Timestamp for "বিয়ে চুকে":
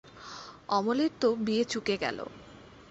1.45-1.95